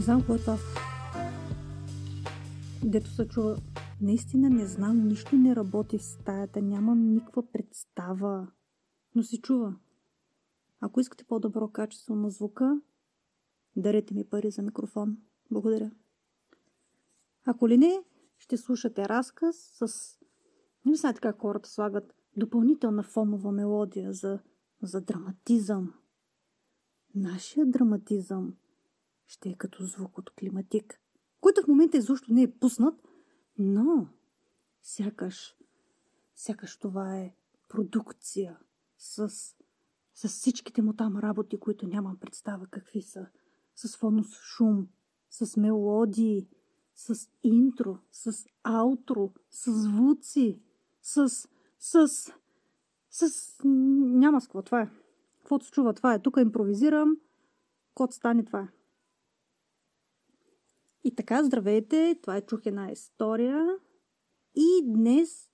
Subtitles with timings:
[0.00, 0.56] Не знам какво е това.
[2.84, 3.56] Дето се чува.
[4.00, 8.48] Наистина не знам, нищо не работи в стаята, нямам никаква представа.
[9.14, 9.76] Но се чува.
[10.80, 12.80] Ако искате по-добро качество на звука,
[13.76, 15.16] дарете ми пари за микрофон.
[15.50, 15.90] Благодаря.
[17.44, 18.02] Ако ли не,
[18.38, 19.86] ще слушате разказ с...
[20.84, 24.38] Не знаете как хората слагат допълнителна фонова мелодия за,
[24.82, 25.94] за драматизъм.
[27.14, 28.54] Нашия драматизъм
[29.30, 31.00] ще е като звук от климатик,
[31.40, 32.94] който в момента изобщо не е пуснат,
[33.58, 34.08] но
[34.82, 35.56] сякаш,
[36.34, 37.34] сякаш това е
[37.68, 38.58] продукция
[38.98, 39.28] с,
[40.14, 43.26] с всичките му там работи, които нямам представа какви са.
[43.74, 44.88] С фонус шум,
[45.30, 46.48] с мелодии,
[46.94, 50.60] с интро, с аутро, с звуци,
[51.02, 51.28] с,
[51.78, 52.08] с,
[53.10, 53.58] с...
[53.64, 54.90] Няма с какво, това е.
[55.38, 56.22] Каквото се чува, това е.
[56.22, 57.16] Тук импровизирам.
[57.94, 58.79] Код стане, това е.
[61.04, 63.78] И така, здравейте, това е Чух една история.
[64.54, 65.50] И днес...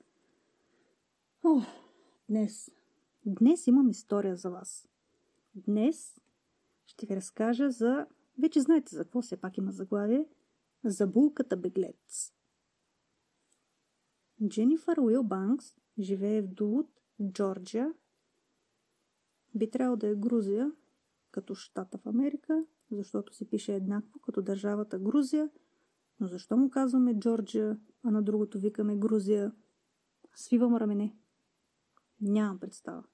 [1.44, 1.60] О,
[2.28, 2.70] днес...
[3.26, 4.88] Днес имам история за вас.
[5.54, 6.20] Днес
[6.86, 8.06] ще ви разкажа за...
[8.38, 10.28] Вече знаете за какво все пак има заглавие.
[10.84, 12.32] За булката беглец.
[14.48, 16.90] Дженифър Уилбанкс живее в Дулут,
[17.32, 17.94] Джорджия.
[19.54, 20.72] Би трябвало да е Грузия,
[21.30, 25.50] като щата в Америка, защото се пише еднакво като държавата Грузия,
[26.20, 29.52] но защо му казваме Джорджия, а на другото викаме Грузия?
[30.34, 31.16] Свивам рамене.
[32.20, 33.04] Нямам представа.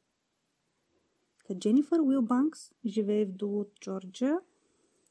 [1.44, 4.40] Та Дженифър Уилбанкс живее в Дулут, Джорджия,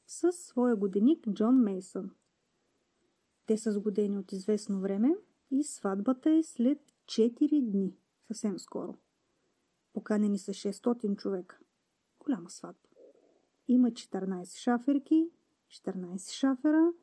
[0.08, 2.12] със своя годеник Джон Мейсън.
[3.46, 5.16] Те са сгодени от известно време
[5.52, 7.96] и сватбата е след 4 дни,
[8.28, 8.98] съвсем скоро.
[9.94, 11.60] Поканени са 600 човека.
[12.20, 12.91] Голяма сватба.
[13.72, 15.30] Има 14 шаферки,
[15.70, 16.94] 14 шафера.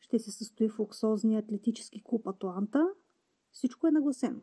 [0.00, 2.88] Ще се състои в луксозния атлетически клуб Атланта.
[3.50, 4.40] Всичко е нагласено.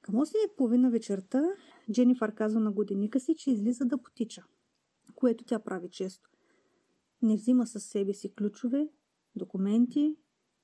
[0.00, 1.42] Към 8.30 вечерта
[1.92, 4.44] Дженифър казва на годиника си, че излиза да потича,
[5.14, 6.30] което тя прави често.
[7.22, 8.88] Не взима със себе си ключове,
[9.36, 10.16] документи,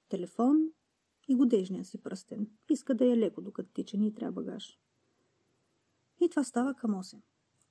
[0.09, 0.71] телефон
[1.29, 2.51] и годежния си пръстен.
[2.71, 4.81] Иска да е леко, докато тича, ни трябва багаж.
[6.21, 7.21] И това става към 8.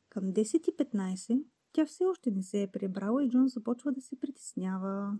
[0.09, 5.19] Към 10.15 тя все още не се е прибрала и Джон започва да се притеснява.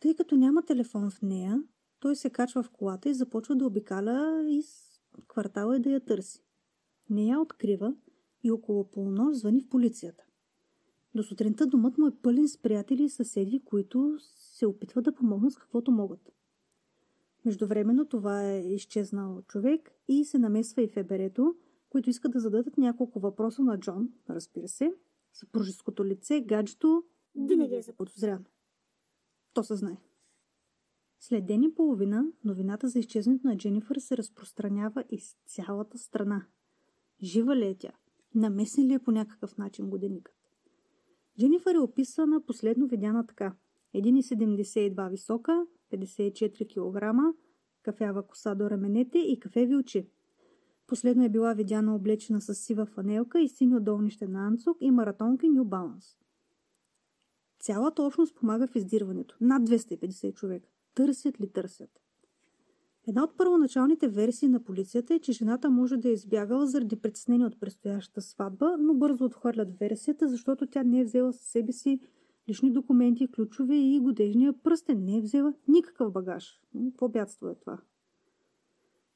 [0.00, 1.62] Тъй като няма телефон в нея,
[2.00, 6.44] той се качва в колата и започва да обикаля из квартала и да я търси.
[7.10, 7.94] Не я открива
[8.42, 10.24] и около полунощ звъни в полицията.
[11.14, 15.52] До сутринта домът му е пълен с приятели и съседи, които се опитват да помогнат
[15.52, 16.32] с каквото могат.
[17.44, 21.54] Междувременно това е изчезнал човек и се намесва и ФБР-то,
[21.90, 24.92] които искат да зададат няколко въпроса на Джон, разбира се.
[25.32, 28.44] Съпружеското лице, гаджето, винаги е заподозряно.
[29.54, 29.96] То се знае.
[31.20, 36.46] След ден и половина новината за изчезването на Дженифър се разпространява из цялата страна.
[37.22, 37.92] Жива ли е тя?
[38.34, 40.34] Намесен ли е по някакъв начин годеникът?
[41.38, 43.56] Дженифър е описана последно видяна така.
[43.94, 47.36] 1,72 висока, 54 кг,
[47.82, 50.08] кафява коса до раменете и кафеви очи.
[50.90, 55.46] Последно е била видяна облечена с сива фанелка и синьо долнище на Анцук и маратонки
[55.46, 56.16] New Balance.
[57.60, 59.36] Цялата общност помага в издирването.
[59.40, 60.68] Над 250 човека.
[60.94, 61.90] Търсят ли търсят?
[63.08, 67.46] Една от първоначалните версии на полицията е, че жената може да е избягала заради притеснение
[67.46, 72.00] от предстоящата сватба, но бързо отхвърлят версията, защото тя не е взела със себе си
[72.48, 75.04] лични документи, ключове и годежния пръстен.
[75.04, 76.60] Не е взела никакъв багаж.
[76.90, 77.78] Какво бядство е това?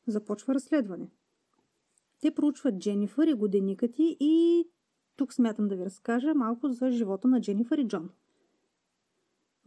[0.06, 1.10] Започва разследване.
[2.24, 4.64] Те проучват Дженифър и годеника ти и
[5.16, 8.10] тук смятам да ви разкажа малко за живота на Дженифър и Джон.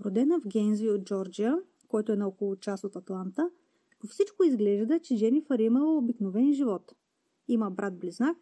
[0.06, 3.50] Родена в Гейнсвил, Джорджия, който е на около час от Атланта,
[4.00, 6.96] по всичко изглежда, че Дженифър е обикновен живот.
[7.48, 8.38] Има брат-близнак,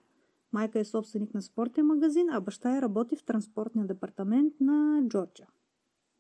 [0.52, 5.50] майка е собственик на спортен магазин, а баща е работи в транспортния департамент на Джорджия.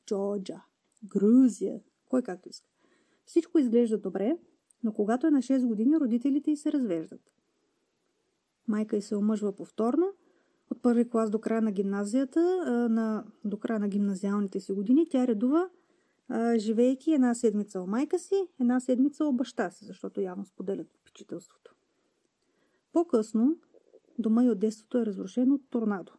[0.05, 0.63] Джорджия.
[1.03, 1.81] Грузия.
[2.09, 2.69] Кой както иска.
[3.25, 4.37] Всичко изглежда добре,
[4.83, 7.31] но когато е на 6 години, родителите й се развеждат.
[8.67, 10.13] Майка й се омъжва повторно.
[10.71, 12.39] От първи клас до края на гимназията,
[12.89, 15.69] на, до края на гимназиалните си години, тя редува,
[16.57, 21.75] живейки една седмица у майка си, една седмица у баща си, защото явно споделят попечителството.
[22.93, 23.57] По-късно,
[24.19, 26.13] дома и от детството е разрушен от торнадо.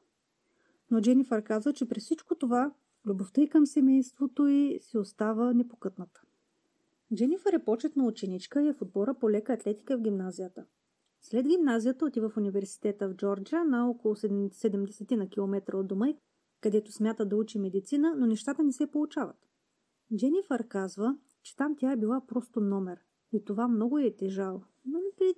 [0.90, 2.72] Но Дженифър казва, че при всичко това
[3.06, 6.22] любовта и към семейството й си остава непокътната.
[7.14, 10.64] Дженифър е почетна ученичка и е в отбора по лека атлетика в гимназията.
[11.22, 16.06] След гимназията отива в университета в Джорджия на около 70 на километра от дома,
[16.60, 19.36] където смята да учи медицина, но нещата не се получават.
[20.16, 22.98] Дженифър казва, че там тя е била просто номер
[23.32, 24.62] и това много е тежало.
[24.84, 25.34] Но при...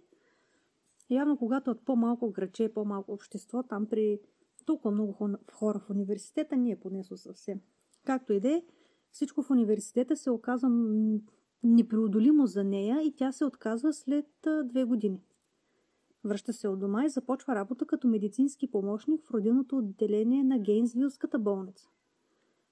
[1.11, 4.21] Явно когато от по-малко граче, по-малко общество, там при
[4.67, 7.61] толкова много хора в университета не е понесло съвсем.
[8.05, 8.63] Както и да е,
[9.11, 10.71] всичко в университета се оказва
[11.63, 14.27] непреодолимо за нея и тя се отказва след
[14.65, 15.23] две години.
[16.25, 21.39] Връща се от дома и започва работа като медицински помощник в родилното отделение на Гейнсвилската
[21.39, 21.89] болница.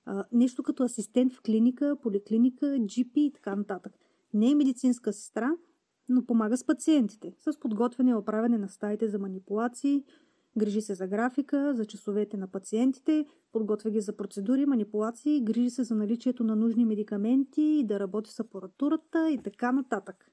[0.04, 3.92] А, нещо като асистент в клиника, поликлиника, GP и така нататък.
[4.34, 5.50] Не е медицинска сестра,
[6.08, 10.04] но помага с пациентите, с подготвяне и оправяне на стаите за манипулации,
[10.58, 15.84] грижи се за графика, за часовете на пациентите, подготвя ги за процедури, манипулации, грижи се
[15.84, 20.30] за наличието на нужни медикаменти, да работи с апаратурата и така нататък.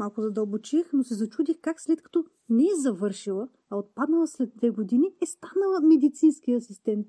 [0.00, 4.70] Малко задълбочих, но се зачудих как след като не е завършила, а отпаднала след две
[4.70, 7.06] години, е станала медицински асистент.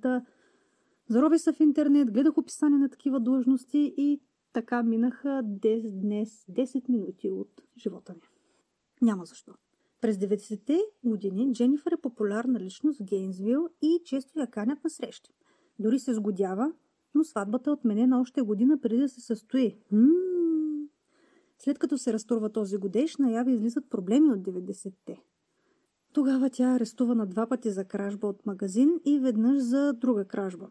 [1.09, 4.21] Зароби се в интернет, гледах описание на такива длъжности и
[4.53, 8.21] така минаха 10, днес 10 минути от живота ми.
[9.01, 9.53] Няма защо.
[10.01, 15.33] През 90-те години Дженифър е популярна личност в Гейнсвил и често я канят на срещи.
[15.79, 16.73] Дори се сгодява,
[17.15, 19.77] но сватбата е отменена още година преди да се състои.
[19.91, 20.60] М-м-м.
[21.63, 25.23] След като се разтурва този годеж, наяви излизат проблеми от 90-те.
[26.13, 30.67] Тогава тя е арестувана два пъти за кражба от магазин и веднъж за друга кражба.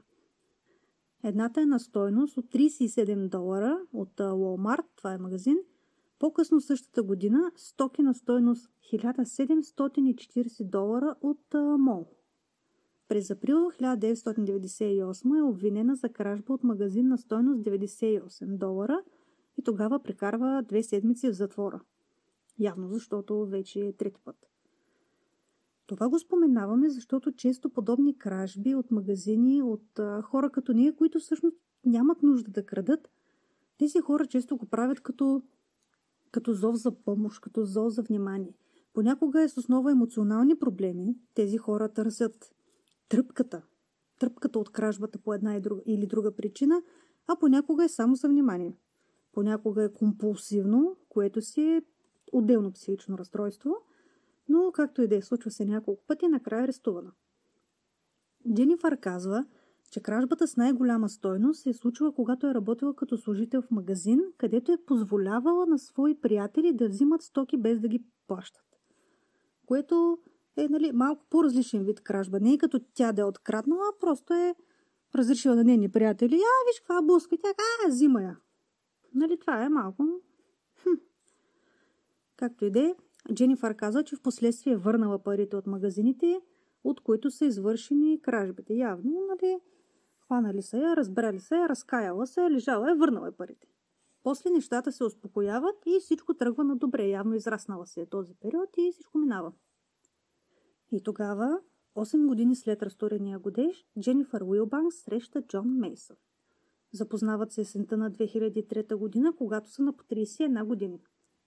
[1.24, 5.56] Едната е на стойност от 37 долара от Walmart, това е магазин.
[6.18, 12.06] По-късно същата година стоки на стойност 1740 долара от Мол.
[13.08, 19.02] През април 1998 е обвинена за кражба от магазин на стойност 98 долара
[19.58, 21.80] и тогава прекарва две седмици в затвора.
[22.58, 24.50] Явно защото вече е трети път.
[25.86, 31.18] Това го споменаваме, защото често подобни кражби от магазини, от а, хора като ние, които
[31.18, 33.10] всъщност нямат нужда да крадат,
[33.78, 35.42] тези хора често го правят като,
[36.30, 38.54] като зов за помощ, като зов за внимание.
[38.92, 41.16] Понякога е с основа емоционални проблеми.
[41.34, 42.54] Тези хора търсят
[43.08, 43.62] тръпката.
[44.18, 46.82] Тръпката от кражбата по една или друга причина,
[47.26, 48.76] а понякога е само за внимание.
[49.32, 51.82] Понякога е компулсивно, което си е
[52.32, 53.76] отделно психично разстройство–
[54.50, 57.12] но както и да е, случва се няколко пъти, накрая е арестувана.
[58.54, 59.46] Дженифър казва,
[59.90, 64.20] че кражбата с най-голяма стойност се е случила, когато е работила като служител в магазин,
[64.38, 68.64] където е позволявала на свои приятели да взимат стоки без да ги плащат.
[69.66, 70.18] Което
[70.56, 72.40] е нали, малко по-различен вид кражба.
[72.40, 74.54] Не е като тя да е откраднала, просто е
[75.14, 76.34] разрешила на нейни приятели.
[76.34, 77.36] А, виж каква блузка.
[77.42, 77.48] Тя,
[77.86, 78.36] а, взима я.
[79.14, 80.04] Нали, това е малко...
[80.82, 80.94] Хм.
[82.36, 82.94] Както и да е,
[83.34, 86.40] Дженифър каза, че в последствие е върнала парите от магазините,
[86.84, 88.74] от които са извършени кражбите.
[88.74, 89.60] Явно, нали,
[90.20, 93.66] хванали са я, разбрали се я, разкаяла се, лежала е, върнала е парите.
[94.22, 97.08] После нещата се успокояват и всичко тръгва на добре.
[97.08, 99.52] Явно израснала се е този период и всичко минава.
[100.92, 101.60] И тогава,
[101.96, 106.16] 8 години след разторения годеж, Дженифър Уилбанк среща Джон Мейсън.
[106.92, 111.00] Запознават се есента на 2003 година, когато са на по 31 години.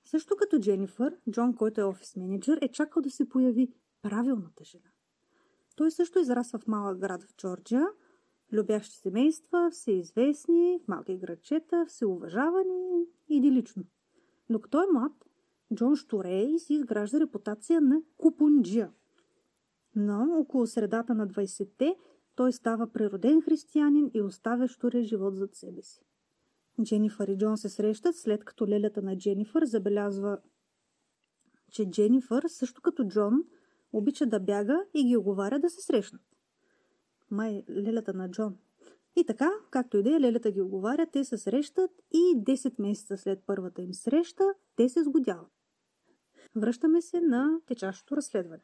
[0.06, 4.90] Също като Дженифър, Джон, който е офис менеджер, е чакал да се появи правилната жена.
[5.76, 7.88] Той също израсва в малък град в Джорджия,
[8.54, 13.84] любящи семейства, всеизвестни, в малки градчета, всеуважавани, идилично.
[14.50, 15.12] Но като е млад,
[15.76, 18.92] Джон штурее и си изгражда репутация на купунджия.
[19.96, 21.96] Но около средата на 20-те
[22.36, 26.02] той става природен християнин и оставя штурия живот зад себе си.
[26.84, 30.38] Дженифър и Джон се срещат, след като лелята на Дженифър забелязва,
[31.72, 33.44] че Дженифър, също като Джон,
[33.94, 36.22] обича да бяга и ги оговаря да се срещнат.
[37.32, 38.58] Май лелята на Джон.
[39.16, 43.18] И така, както и да е, лелята ги оговаря, те се срещат и 10 месеца
[43.18, 44.44] след първата им среща,
[44.76, 45.52] те се сгодяват.
[46.56, 48.64] Връщаме се на течащото разследване.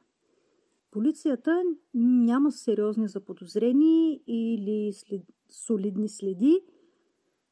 [0.91, 5.21] Полицията няма сериозни заподозрени или след...
[5.49, 6.61] солидни следи,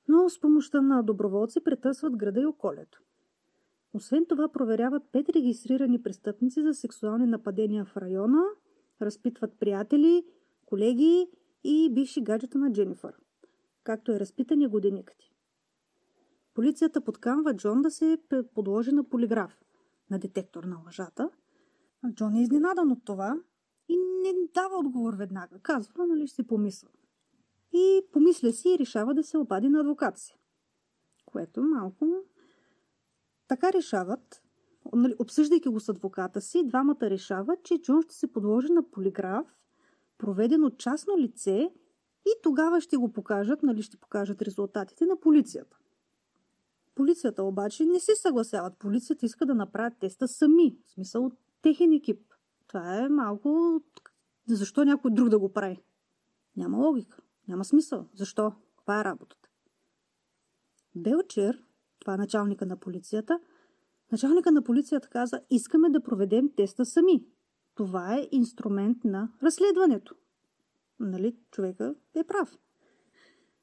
[0.08, 3.02] но с помощта на доброволци претърсват града и околето.
[3.94, 8.44] Освен това проверяват пет регистрирани престъпници за сексуални нападения в района,
[9.02, 10.26] разпитват приятели,
[10.66, 11.28] колеги
[11.64, 13.14] и бивши гаджета на Дженифър,
[13.84, 15.34] както е разпитани годиникът ти.
[16.54, 18.18] Полицията подканва Джон да се
[18.54, 19.60] подложи на полиграф,
[20.12, 21.30] на детектор на лъжата.
[22.14, 23.40] Джон е изненадан от това
[23.90, 25.60] и не дава отговор веднага.
[25.60, 26.90] Казва, нали ще си помисля
[27.74, 30.38] и помисля си и решава да се обади на адвокат си.
[31.26, 32.08] Което малко...
[33.48, 34.44] Така решават.
[34.94, 39.48] нали, обсъждайки го с адвоката си, двамата решават, че Джон ще се подложи на полиграф,
[40.18, 41.72] проведен от частно лице
[42.26, 45.78] и тогава ще го покажат, нали, ще покажат резултатите на полицията.
[46.96, 48.78] Полицията обаче не се съгласяват.
[48.80, 50.78] Полицията иска да направят теста сами.
[50.86, 52.34] В смисъл техен екип.
[52.68, 53.82] Това е малко...
[54.48, 55.84] Защо някой друг да го прави?
[56.58, 57.18] Няма логика.
[57.48, 58.08] Няма смисъл.
[58.14, 58.52] Защо?
[58.78, 59.50] Каква е работата?
[60.96, 61.64] Белчер,
[62.00, 63.40] това е началника на полицията,
[64.12, 67.26] началника на полицията каза, искаме да проведем теста сами.
[67.76, 70.16] Това е инструмент на разследването.
[71.00, 72.58] Нали, човека е прав.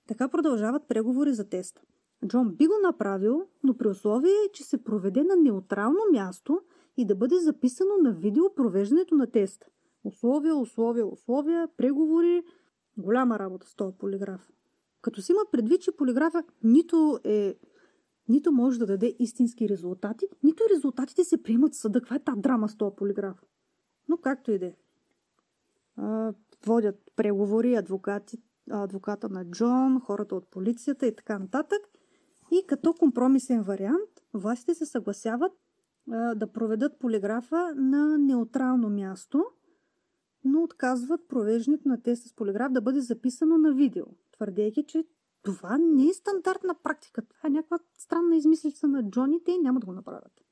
[0.09, 1.83] Така продължават преговори за теста.
[2.27, 6.61] Джон би го направил, но при условие, че се проведе на неутрално място
[6.97, 9.67] и да бъде записано на видео провеждането на теста.
[10.05, 12.43] Условия, условия, условия, преговори.
[12.97, 14.51] Голяма работа с този полиграф.
[15.03, 17.57] Като си има предвид, че полиграфа нито е
[18.29, 22.01] нито може да даде истински резултати, нито резултатите се приемат в съда.
[22.15, 23.43] Е тази драма с този полиграф?
[24.09, 24.75] Но както и да е.
[26.67, 31.81] Водят преговори адвокати, адвоката на Джон, хората от полицията и така нататък.
[32.51, 35.53] И като компромисен вариант, властите се съгласяват
[36.09, 39.45] да проведат полиграфа на неутрално място,
[40.45, 45.05] но отказват провеждането на теста с полиграф да бъде записано на видео, твърдейки, че
[45.43, 47.23] това не е стандартна практика.
[47.23, 50.45] Това е някаква странна измислица на Джон и те няма да го направят.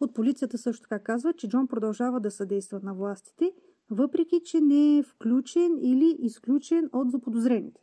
[0.00, 3.52] От полицията също така казва, че Джон продължава да съдейства на властите,
[3.90, 7.80] въпреки че не е включен или изключен от заподозрените.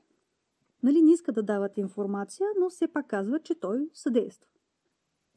[0.84, 4.50] Нали, не иска да дават информация, но все пак казва, че той съдейства.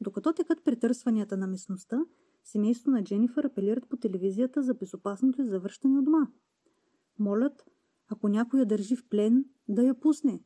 [0.01, 2.05] Докато текат претърсванията на местността,
[2.43, 6.27] семейството на Дженифър апелират по телевизията за безопасното и завръщане от дома.
[7.19, 7.65] Молят,
[8.07, 10.43] ако някой я държи в плен, да я пусне.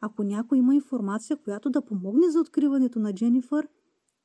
[0.00, 3.68] Ако някой има информация, която да помогне за откриването на Дженифър,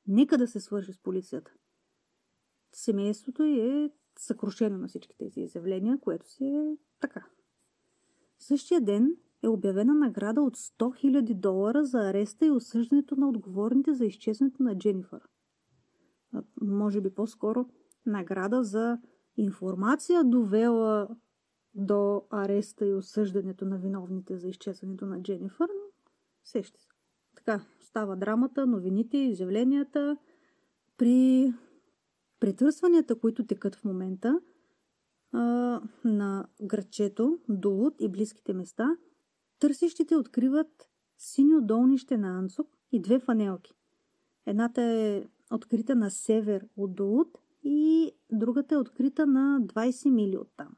[0.07, 1.51] нека да се свържи с полицията.
[2.73, 7.27] Семейството е съкрушено на всички тези изявления, което си е така.
[8.39, 13.93] Същия ден е обявена награда от 100 000 долара за ареста и осъждането на отговорните
[13.93, 15.21] за изчезването на Дженифър.
[16.61, 17.65] Може би по-скоро
[18.05, 18.97] награда за
[19.37, 21.07] информация довела
[21.75, 25.91] до ареста и осъждането на виновните за изчезването на Дженифър, но
[26.43, 26.87] сеща се.
[27.35, 30.17] Така, става драмата, новините, изявленията.
[30.97, 31.53] При
[32.39, 34.39] претърсванията, които текат в момента
[36.03, 38.97] на градчето, Дулут и близките места–
[39.61, 43.73] Търсещите откриват синьо долнище на Анцук и две фанелки.
[44.45, 50.47] Едната е открита на север от Долут и другата е открита на 20 мили от
[50.57, 50.75] там.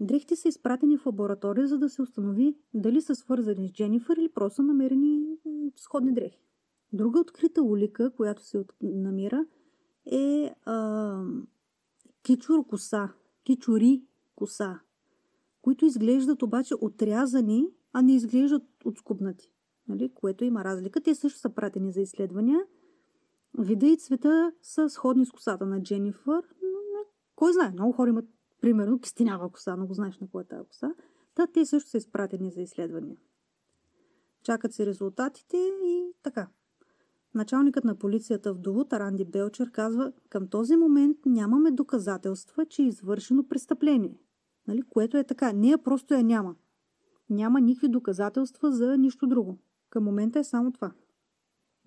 [0.00, 4.28] Дрехите са изпратени в лаборатория, за да се установи дали са свързани с Дженифър или
[4.28, 5.36] просто намерени
[5.76, 6.42] сходни дрехи.
[6.92, 9.46] Друга открита улика, която се намира,
[10.06, 11.22] е а,
[12.22, 13.12] кичур коса,
[13.44, 14.02] кичури
[14.34, 14.80] коса,
[15.62, 19.52] които изглеждат обаче отрязани, а не изглеждат отскубнати.
[19.88, 20.10] Нали?
[20.14, 21.00] Което има разлика.
[21.00, 22.60] Те също са пратени за изследвания.
[23.58, 26.44] Вида и цвета са сходни с косата на Дженифър.
[27.36, 28.24] Кой знае, много хора имат
[28.60, 30.94] примерно кистинява коса, но го знаеш на кой е тази коса.
[31.34, 33.16] Та те също са изпратени за изследвания.
[34.42, 36.48] Чакат се резултатите и така.
[37.34, 42.86] Началникът на полицията в Довут, Ранди Белчер, казва, към този момент нямаме доказателства, че е
[42.86, 44.18] извършено престъпление.
[44.68, 44.82] Нали?
[44.82, 45.52] Което е така.
[45.52, 46.56] Нея просто я няма.
[47.30, 49.58] Няма никакви доказателства за нищо друго.
[49.90, 50.92] Към момента е само това.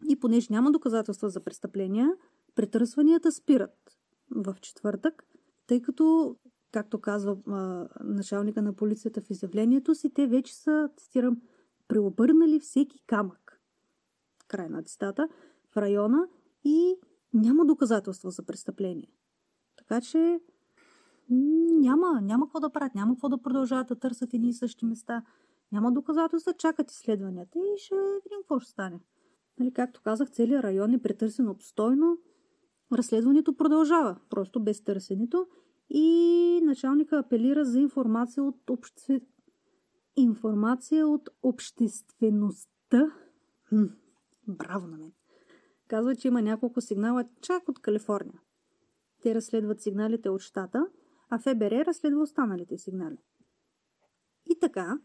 [0.09, 2.13] И понеже няма доказателства за престъпления,
[2.55, 3.97] претърсванията спират
[4.31, 5.23] в четвъртък,
[5.67, 6.35] тъй като,
[6.71, 11.41] както казва а, началника на полицията в изявлението си, те вече са, цитирам,
[11.87, 13.61] преобърнали всеки камък.
[14.47, 15.27] Край на цитата.
[15.71, 16.27] В района
[16.63, 16.95] и
[17.33, 19.11] няма доказателства за престъпление.
[19.77, 20.39] Така че
[21.31, 25.23] няма, няма какво да правят, няма какво да продължават да търсят едни и същи места.
[25.71, 28.99] Няма доказателства, чакат изследванията и ще видим какво ще стане.
[29.59, 32.17] Нали, както казах, целият район е претърсен обстойно.
[32.93, 35.47] Разследването продължава, просто без търсенето.
[35.89, 39.21] И началника апелира за информация от, обще...
[40.15, 43.11] информация от обществеността.
[43.69, 43.85] Хм,
[44.47, 45.11] браво на мен!
[45.87, 48.41] Казва, че има няколко сигнала чак от Калифорния.
[49.21, 50.87] Те разследват сигналите от щата–
[51.31, 53.17] а ФБР разследва останалите сигнали.
[54.49, 54.99] И така,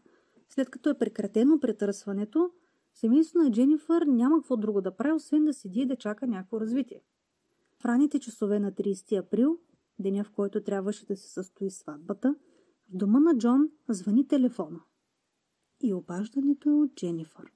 [0.49, 2.51] след като е прекратено претърсването,
[2.93, 6.61] семейството на Дженифър няма какво друго да прави, освен да седи и да чака някакво
[6.61, 7.03] развитие.
[7.81, 9.59] В ранните часове на 30 април,
[9.99, 12.35] деня в който трябваше да се състои сватбата,
[12.89, 14.79] в дома на Джон звъни телефона.
[15.83, 17.51] И обаждането е от Дженифър.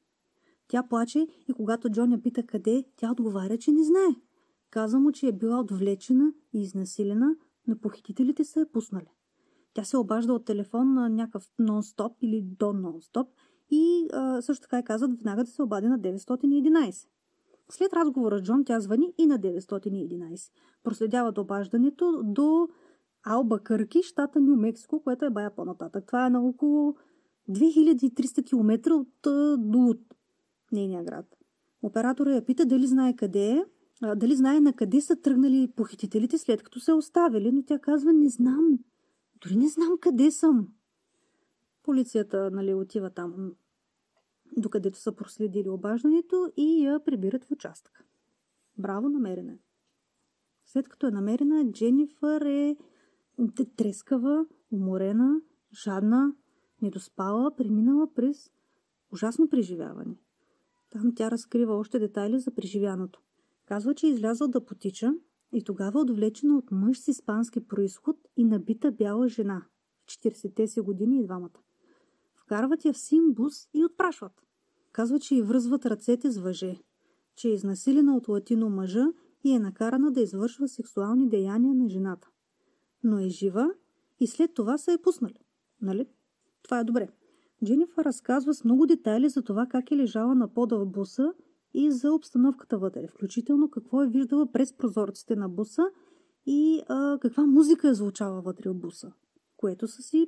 [0.67, 4.15] Тя плаче и когато Джон я пита къде, тя отговаря, че не знае.
[4.69, 7.35] Каза му, че е била отвлечена и изнасилена,
[7.71, 9.11] но похитителите са я пуснали.
[9.73, 13.27] Тя се обажда от телефон на някакъв нон-стоп или до нон-стоп
[13.69, 17.07] и а, също така е каза веднага да се обади на 911.
[17.69, 20.51] След разговора с Джон тя звъни и на 911.
[20.83, 22.67] Проследяват обаждането до
[23.23, 26.03] Алба Кърки, щата Нью Мексико, което е бая по-нататък.
[26.07, 26.95] Това е на около
[27.49, 29.07] 2300 км от
[29.69, 29.93] до
[30.71, 31.25] нейния град.
[31.83, 33.65] Оператора я пита дали знае къде е,
[34.01, 38.29] дали знае на къде са тръгнали похитителите след като се оставили, но тя казва не
[38.29, 38.79] знам.
[39.41, 40.67] Дори не знам къде съм.
[41.83, 43.55] Полицията нали, отива там,
[44.57, 48.05] докъдето са проследили обаждането и я прибират в участък.
[48.77, 49.57] Браво, намерена.
[50.65, 52.75] След като е намерена, Дженифър е
[53.77, 55.41] трескава, уморена,
[55.83, 56.35] жадна,
[56.81, 58.51] недоспала, преминала през
[59.11, 60.15] ужасно преживяване.
[60.89, 63.21] Там тя разкрива още детайли за преживяното.
[63.71, 65.13] Казва, че е излязъл да потича
[65.53, 69.65] и тогава е отвлечена от мъж с испански происход и набита бяла жена.
[70.05, 71.59] В 40-те си години и двамата.
[72.35, 74.31] Вкарват я в симбус и отпрашват.
[74.91, 76.79] Казва, че й връзват ръцете с въже,
[77.35, 79.05] че е изнасилена от латино мъжа
[79.43, 82.29] и е накарана да извършва сексуални деяния на жената.
[83.03, 83.73] Но е жива
[84.19, 85.39] и след това са я пуснали.
[85.81, 86.07] Нали?
[86.63, 87.09] Това е добре.
[87.65, 91.33] Дженифър разказва с много детайли за това как е лежала на пода в буса
[91.73, 95.83] и за обстановката вътре, включително какво е виждала през прозорците на буса
[96.45, 99.13] и а, каква музика е звучала вътре от буса,
[99.57, 100.27] което са си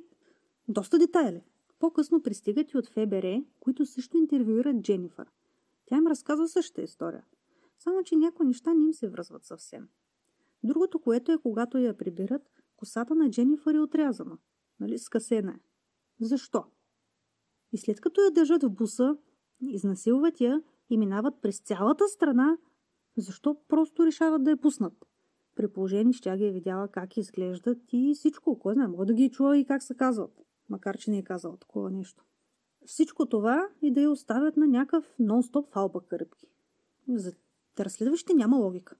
[0.68, 1.42] доста детайли.
[1.78, 5.30] По-късно пристигат и от ФБР, които също интервюират Дженифър.
[5.86, 7.24] Тя им разказва същата история.
[7.78, 9.88] Само, че някои неща не им се връзват съвсем.
[10.62, 12.42] Другото, което е, когато я прибират,
[12.76, 14.38] косата на Дженифър е отрязана.
[14.80, 15.60] Нали, скъсена е.
[16.20, 16.64] Защо?
[17.72, 19.16] И след като я държат в буса,
[19.60, 20.62] изнасилват я
[20.94, 22.58] и минават през цялата страна,
[23.16, 25.06] защо просто решават да я пуснат?
[25.56, 28.58] При положение, че тя ги е видяла как изглеждат и всичко.
[28.58, 30.42] Кой знае, може да ги е чува и как се казват.
[30.68, 32.24] Макар, че не е казала такова нещо.
[32.86, 36.46] Всичко това и да я оставят на някакъв нон-стоп фалба кърпки.
[37.08, 37.32] За
[37.78, 38.96] разследващите няма логика.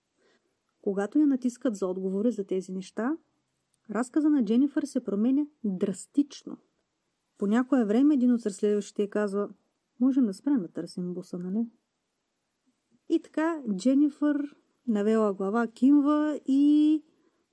[0.83, 3.17] Когато я натискат за отговори за тези неща,
[3.91, 6.57] разказа на Дженифър се променя драстично.
[7.39, 9.49] По някое време един от разследващите казва
[10.01, 11.67] Можем да спрем да търсим буса, нали?
[13.14, 14.57] И така Дженифър
[14.88, 17.03] навела глава, кимва и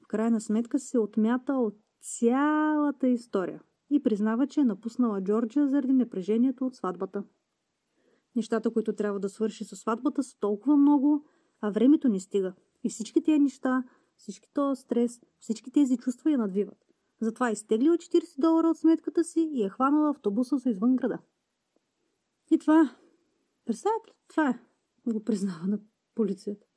[0.03, 5.93] в крайна сметка се отмята от цялата история и признава, че е напуснала Джорджа заради
[5.93, 7.23] напрежението от сватбата.
[8.35, 11.25] Нещата, които трябва да свърши със сватбата са толкова много,
[11.61, 12.53] а времето не стига.
[12.83, 13.83] И всички тези неща,
[14.17, 16.85] всички този стрес, всички тези чувства я надвиват.
[17.19, 21.19] Затова е изтеглила 40 долара от сметката си и е хванала автобуса за извън града.
[22.51, 22.95] И това,
[23.65, 24.59] представете ли, това е,
[25.07, 25.79] го признава на
[26.15, 26.67] полицията.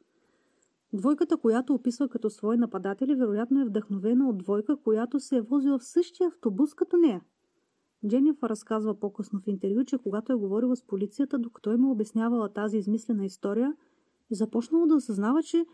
[0.93, 5.79] Двойката, която описва като свои нападатели, вероятно е вдъхновена от двойка, която се е возила
[5.79, 7.25] в същия автобус като нея.
[8.09, 12.53] Дженифър разказва по-късно в интервю, че когато е говорила с полицията, докато е му обяснявала
[12.53, 13.75] тази измислена история,
[14.33, 15.67] е започнала да осъзнава, че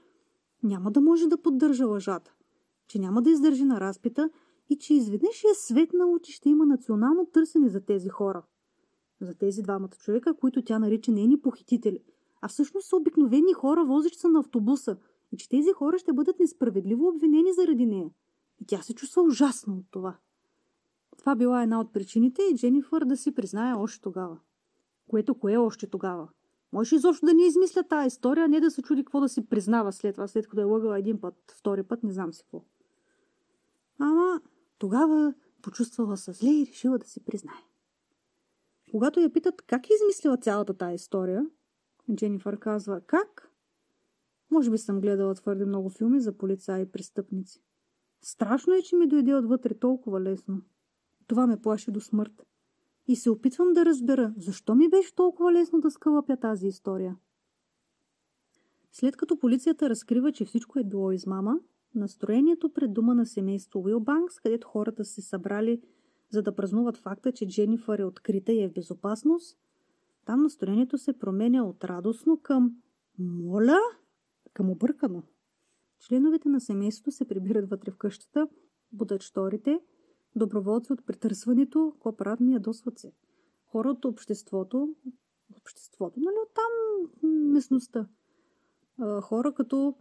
[0.62, 2.34] няма да може да поддържа лъжата,
[2.86, 4.30] че няма да издържи на разпита
[4.70, 8.42] и че изведнъж е светнало, че ще има национално търсене за тези хора.
[9.20, 12.00] За тези двамата човека, които тя нарича нейни похитители.
[12.40, 14.96] А всъщност са обикновени хора, возещи се на автобуса.
[15.32, 18.10] И че тези хора ще бъдат несправедливо обвинени заради нея.
[18.60, 20.16] И тя се чувства ужасно от това.
[21.18, 24.38] Това била една от причините и Дженифър да си признае още тогава.
[25.08, 26.28] Което кое е още тогава?
[26.72, 29.46] Може изобщо да не измисля тази история, а не да се чуди какво да си
[29.46, 32.64] признава след това, след като е лъгала един път, втори път, не знам си какво.
[33.98, 34.40] Ама
[34.78, 37.64] тогава почувствала се зле и решила да си признае.
[38.90, 41.46] Когато я питат как е измислила цялата тази история,
[42.14, 43.52] Дженифър казва как?
[44.50, 47.62] Може би съм гледала твърде много филми за полицаи и престъпници.
[48.22, 50.62] Страшно е, че ми дойде отвътре толкова лесно.
[51.26, 52.46] Това ме плаши до смърт.
[53.08, 57.16] И се опитвам да разбера, защо ми беше толкова лесно да скълъпя тази история.
[58.92, 61.60] След като полицията разкрива, че всичко е било измама,
[61.94, 65.82] настроението пред дома на семейство Уилбанкс, където хората се събрали
[66.30, 69.58] за да празнуват факта, че Дженифър е открита и е в безопасност,
[70.24, 72.76] там настроението се променя от радостно към
[73.18, 73.78] моля,
[74.52, 75.22] към объркано.
[75.98, 78.48] Членовете на семейството се прибират вътре в къщата,
[78.92, 79.80] будат шторите,
[80.36, 83.12] доброволци от претърсването, ко правят ми ядосват се.
[83.66, 84.94] Хора от обществото,
[85.56, 86.72] обществото, нали, оттам
[87.52, 88.08] местността.
[89.22, 89.94] Хора като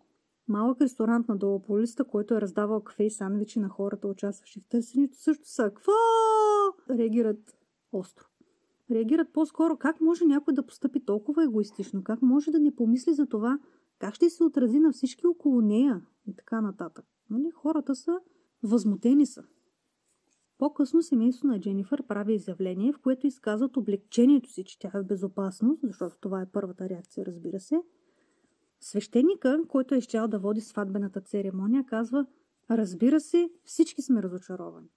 [0.47, 1.77] малък ресторант надолу по
[2.07, 5.63] който е раздавал кафе и сандвичи на хората, участващи в търсенето, също са.
[5.63, 5.91] Какво?
[6.89, 7.57] Реагират
[7.91, 8.28] остро.
[8.91, 13.25] Реагират по-скоро как може някой да постъпи толкова егоистично, как може да не помисли за
[13.25, 13.59] това
[13.99, 17.05] Как ще се отрази на всички около нея и така нататък.
[17.29, 17.51] Нали?
[17.51, 18.19] Хората са
[18.63, 19.43] възмутени са.
[20.57, 25.05] По-късно семейството на Дженифър прави изявление, в което изказват облегчението си, че тя е в
[25.05, 27.81] безопасност, защото това е първата реакция, разбира се.
[28.79, 32.25] Свещеника, който е изчал да води сватбената церемония, казва
[32.71, 34.87] Разбира се, всички сме разочаровани.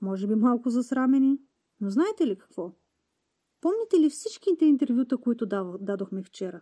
[0.00, 1.38] Може би малко засрамени,
[1.80, 2.72] но знаете ли какво?
[3.66, 5.46] Помните ли всичките интервюта, които
[5.80, 6.60] дадохме вчера?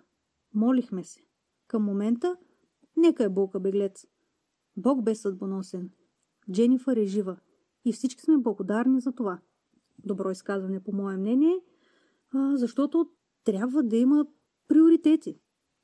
[0.54, 1.20] Молихме се.
[1.66, 2.36] Към момента,
[2.96, 4.06] нека е болка беглец.
[4.76, 5.90] Бог бе съдбоносен.
[6.52, 7.36] Дженифър е жива.
[7.84, 9.40] И всички сме благодарни за това.
[9.98, 11.60] Добро изказване, по мое мнение,
[12.54, 13.10] защото
[13.44, 14.26] трябва да има
[14.68, 15.40] приоритети.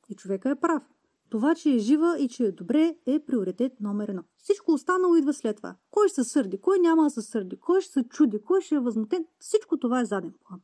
[0.08, 0.82] И човека е прав.
[1.30, 4.24] Това, че е жива и че е добре, е приоритет номер едно.
[4.38, 5.76] Всичко останало идва след това.
[5.90, 8.74] Кой ще се сърди, кой няма да се сърди, кой ще се чуди, кой ще
[8.74, 10.60] е възмутен, всичко това е заден план.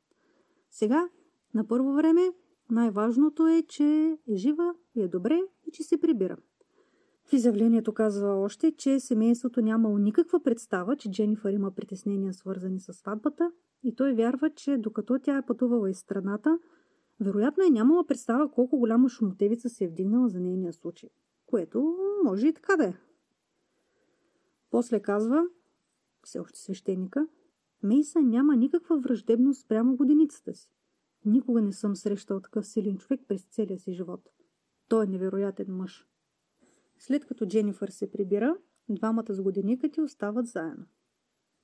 [0.77, 1.09] Сега,
[1.55, 2.33] на първо време,
[2.71, 6.37] най-важното е, че е жива и е добре и че се прибира.
[7.25, 12.93] В изявлението казва още, че семейството нямало никаква представа, че Дженифър има притеснения свързани с
[12.93, 13.53] сватбата
[13.85, 16.59] и той вярва, че докато тя е пътувала из страната,
[17.21, 21.11] вероятно е нямала представа колко голяма шумотевица се е вдигнала за нейния случай.
[21.47, 22.95] Което може и така да е.
[24.71, 25.47] После казва,
[26.23, 27.27] все още свещеника,
[27.87, 30.71] Мейса няма никаква враждебност прямо годиницата си.
[31.25, 34.31] Никога не съм срещал такъв силен човек през целия си живот.
[34.89, 36.07] Той е невероятен мъж.
[36.99, 38.57] След като Дженифър се прибира,
[38.89, 40.85] двамата с годиника ти остават заедно.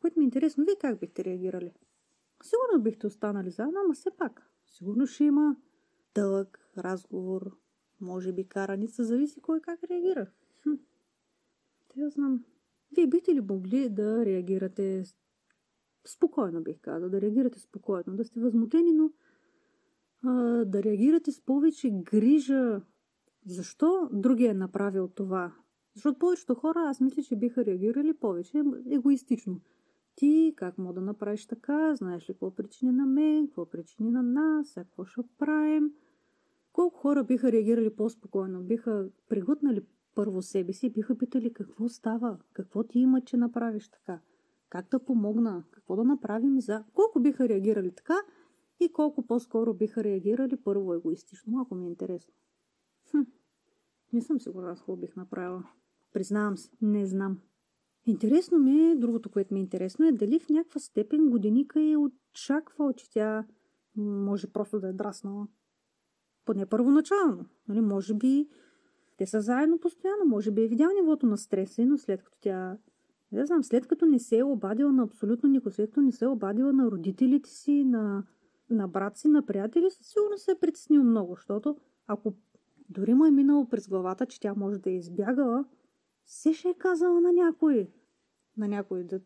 [0.01, 1.73] Което ми е интересно, вие как бихте реагирали?
[2.43, 4.51] Сигурно бихте останали заедно, ама все пак.
[4.67, 5.57] Сигурно ще има
[6.15, 7.57] дълъг разговор,
[8.01, 10.27] може би караница, зависи кой как реагира.
[10.63, 10.75] Хм.
[11.89, 12.45] Те знам.
[12.97, 15.05] Вие бихте ли могли да реагирате
[16.09, 19.11] спокойно, бих казал, да реагирате спокойно, да сте възмутени, но
[20.25, 20.33] а,
[20.65, 22.81] да реагирате с повече грижа
[23.47, 25.53] защо другия е направил това?
[25.95, 29.61] Защото повечето хора, аз мисля, че биха реагирали повече егоистично.
[30.15, 31.95] Ти как мога да направиш така?
[31.95, 33.47] Знаеш ли какво причини на мен?
[33.47, 34.75] Какво причини на нас?
[34.75, 35.93] Какво ще правим?
[36.73, 38.63] Колко хора биха реагирали по-спокойно?
[38.63, 39.83] Биха приготнали
[40.15, 42.39] първо себе си биха питали какво става?
[42.53, 44.21] Какво ти има, че направиш така?
[44.73, 45.65] Как да помогна?
[45.71, 46.85] Какво да направим за...
[46.95, 48.15] Колко биха реагирали така
[48.81, 51.53] и колко по-скоро биха реагирали първо егоистично?
[51.53, 52.35] Малко ми е интересно.
[53.11, 53.21] Хм,
[54.13, 55.65] не съм сигурна, какво бих направила.
[56.13, 57.39] Признавам се, не знам.
[58.07, 61.97] Интересно ми е, другото, което ми е интересно е дали в някаква степен годиника е
[61.97, 63.47] очаквал, че тя
[63.97, 65.49] може просто да е драснала.
[66.45, 67.47] Поне първоначално.
[67.69, 68.49] Нали, може би
[69.17, 72.79] те са заедно постоянно, може би е видял нивото на стреса, но след като тя
[73.33, 76.25] не знам, след като не се е обадила на абсолютно никой, след като не се
[76.25, 78.25] е обадила на родителите си, на,
[78.71, 82.35] на брат си, на приятели, със сигурно се е притеснил много, защото ако
[82.89, 85.65] дори му е минало през главата, че тя може да е избягала,
[86.27, 87.91] се ще е казала на някой.
[88.57, 89.21] На някой да...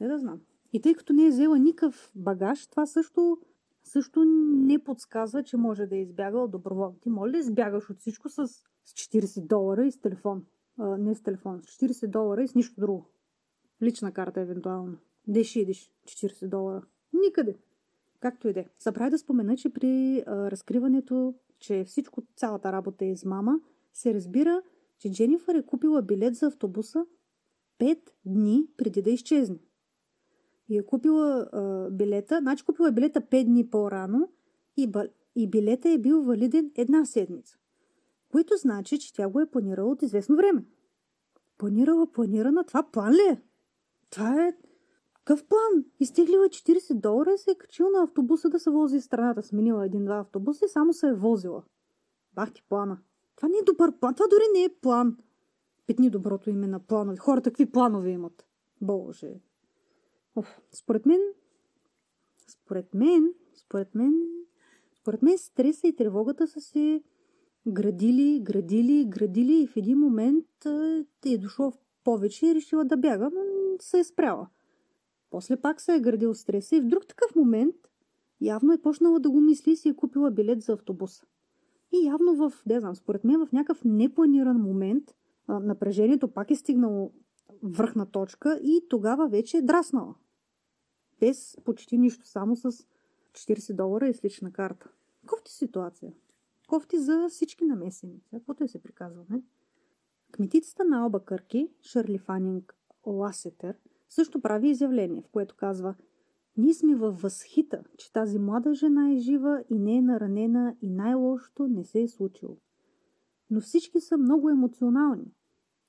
[0.00, 0.40] Не да знам.
[0.72, 3.38] И тъй като не е взела никакъв багаж, това също,
[3.84, 6.96] също не подсказва, че може да е избягала доброволно.
[7.00, 10.44] Ти може да избягаш от всичко с, с 40 долара и с телефон.
[10.78, 13.06] Не с телефон, с 40 долара и с нищо друго.
[13.82, 14.96] Лична карта, евентуално.
[15.28, 16.86] Де ще идиш 40 долара?
[17.12, 17.56] Никъде.
[18.20, 18.66] Както и да е.
[18.78, 23.60] Забравя да спомена, че при а, разкриването че всичко, цялата работа е измама,
[23.92, 24.62] се разбира,
[24.98, 27.06] че Дженифър е купила билет за автобуса
[27.78, 29.58] 5 дни преди да изчезне.
[30.68, 34.28] И е купила а, билета, значи купила билета 5 дни по-рано
[34.76, 34.92] и,
[35.36, 37.58] и билета е бил валиден една седмица.
[38.32, 40.64] Което значи, че тя го е планирала от известно време.
[41.58, 43.42] Планирала, планирана, това план ли е?
[44.10, 44.56] Това е
[45.14, 45.84] какъв план?
[46.00, 49.42] Изтеглила 40 долара и се е качила на автобуса да се вози из страната.
[49.42, 51.62] Сменила един-два автобуса и само се е возила.
[52.34, 52.98] Бах ти плана.
[53.36, 54.14] Това не е добър план.
[54.14, 55.16] Това дори не е план.
[55.86, 57.16] Питни доброто име на планове.
[57.16, 58.46] Хората какви планове имат?
[58.80, 59.40] Боже.
[60.36, 61.20] Оф, според мен,
[62.48, 64.14] според мен, според мен,
[65.00, 67.02] според мен стреса и тревогата са се
[67.68, 70.46] градили, градили, градили и в един момент
[71.26, 73.42] е дошло в повече и решила да бяга, но
[73.80, 74.48] се е спряла.
[75.30, 77.76] После пак се е градил стреса и в друг такъв момент
[78.40, 81.24] явно е почнала да го мисли и си е купила билет за автобуса.
[81.92, 85.14] И явно в, не знам, според мен в някакъв непланиран момент
[85.48, 87.12] напрежението пак е стигнало
[87.62, 90.14] върхна точка и тогава вече е драснала.
[91.20, 92.72] Без почти нищо, само с
[93.32, 94.90] 40 долара и с лична карта.
[95.26, 96.12] Кофти ситуация.
[96.68, 98.22] Кофти за всички намесени.
[98.30, 99.42] Каквото е се приказва, не?
[100.32, 102.76] Кметицата на Алба Кърки, Шърли Фанинг
[103.06, 103.78] Ласетер,
[104.08, 105.94] също прави изявление, в което казва
[106.56, 110.90] Ние сме във възхита, че тази млада жена е жива и не е наранена и
[110.90, 112.56] най-лошото не се е случило.
[113.50, 115.32] но всички са много емоционални.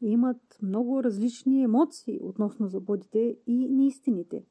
[0.02, 4.46] И имат много различни емоции относно заблудите и неистините.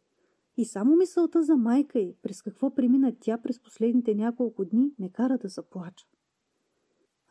[0.57, 5.11] И само мисълта за майка й, през какво премина тя през последните няколко дни, ме
[5.11, 6.07] кара да заплача.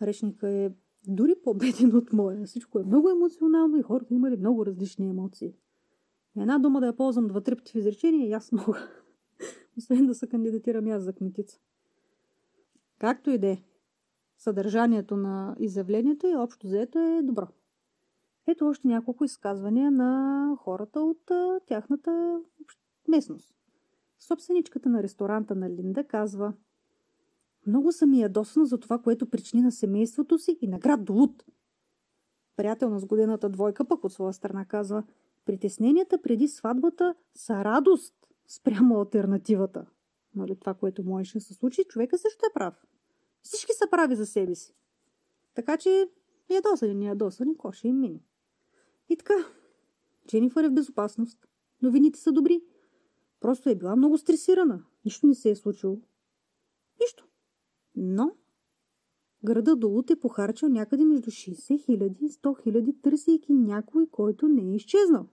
[0.01, 0.71] Речника е
[1.07, 2.45] дори по-беден от моя.
[2.45, 5.53] Всичко е много емоционално и хората имали много различни емоции.
[6.37, 8.89] Една дума да я ползвам два-три пъти в изречение и аз мога.
[9.77, 11.59] Освен да се кандидатирам аз за кметица.
[12.99, 13.61] Както и да е.
[14.37, 17.47] Съдържанието на изявлението и общо заето е добро.
[18.47, 21.31] Ето още няколко изказвания на хората от
[21.65, 22.41] тяхната
[23.07, 23.55] местност.
[24.19, 26.53] Собственичката на ресторанта на Линда казва
[27.67, 31.45] Много съм и ядосана за това, което причини на семейството си и на град Долуд.
[32.55, 35.03] Приятел на сгодената двойка пък от своя страна казва
[35.45, 38.15] Притесненията преди сватбата са радост
[38.47, 39.85] спрямо альтернативата.
[40.35, 42.85] Нали, това, което можеше да се случи, човека също е прав.
[43.41, 44.73] Всички са прави за себе си.
[45.53, 46.09] Така че
[46.49, 48.19] ядосани, не ядосани, ко ще им мине.
[49.09, 49.33] И така,
[50.27, 51.47] Дженифър е в безопасност.
[51.81, 52.61] Новините са добри.
[53.39, 54.83] Просто е била много стресирана.
[55.05, 55.99] Нищо не се е случило.
[57.01, 57.26] Нищо.
[57.97, 58.31] Но
[59.43, 64.61] града Долут е похарчил някъде между 60 хиляди и 100 хиляди, търсейки някой, който не
[64.61, 65.27] е изчезнал.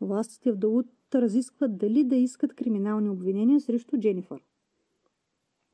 [0.00, 4.40] Властите в Долут разискват дали да искат криминални обвинения срещу Дженифър.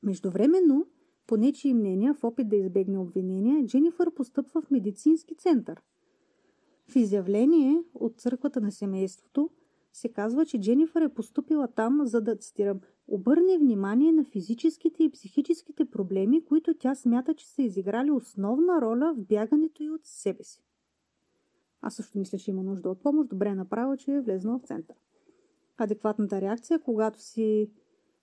[0.02, 0.86] Междувременно,
[1.26, 5.82] по нечии мнения, в опит да избегне обвинения, Дженифър постъпва в медицински център.
[6.86, 9.50] В изявление от църквата на семейството
[9.94, 15.10] се казва, че Дженифър е поступила там, за да, цитирам, обърне внимание на физическите и
[15.10, 20.44] психическите проблеми, които тя смята, че са изиграли основна роля в бягането и от себе
[20.44, 20.62] си.
[21.80, 23.30] Аз също мисля, че има нужда от помощ.
[23.30, 24.96] Добре е направила, че е влезнала в център.
[25.76, 27.70] Адекватната реакция, когато си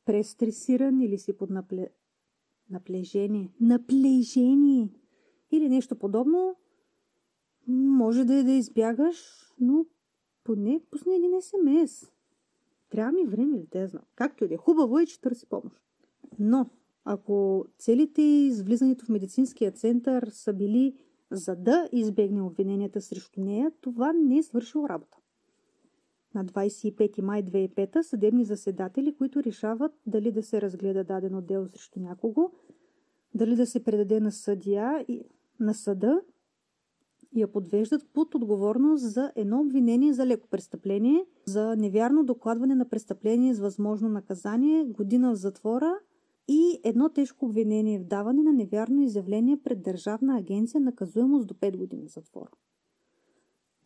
[0.05, 1.88] престресиран или си под напле...
[2.69, 3.51] наплежение.
[3.62, 4.89] Наплежение!
[5.51, 6.55] Или нещо подобно,
[7.67, 9.17] може да е да избягаш,
[9.60, 9.86] но
[10.43, 12.12] поне пусни един СМС.
[12.89, 14.04] Трябва ми време ли те знам.
[14.15, 14.58] Както и да е.
[14.58, 15.82] Хубаво е, че търси помощ.
[16.39, 16.69] Но,
[17.06, 20.95] ако целите из влизането в медицинския център са били
[21.32, 25.17] за да избегне обвиненията срещу нея, това не е свършило работа.
[26.36, 31.99] На 25 май 2005 съдебни заседатели, които решават дали да се разгледа дадено дело срещу
[31.99, 32.51] някого,
[33.34, 35.23] дали да се предаде на съдия и
[35.60, 36.21] на съда
[37.35, 43.53] я подвеждат под отговорност за едно обвинение за леко престъпление, за невярно докладване на престъпление
[43.53, 45.99] с възможно наказание, година в затвора
[46.47, 51.77] и едно тежко обвинение в даване на невярно изявление пред Държавна агенция наказуемост до 5
[51.77, 52.51] години затвора.